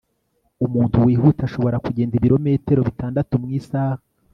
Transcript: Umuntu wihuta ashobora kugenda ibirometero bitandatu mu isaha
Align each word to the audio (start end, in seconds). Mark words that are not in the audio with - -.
Umuntu 0.65 0.95
wihuta 1.05 1.41
ashobora 1.45 1.81
kugenda 1.85 2.13
ibirometero 2.19 2.81
bitandatu 2.87 3.33
mu 3.41 3.47
isaha 3.59 4.01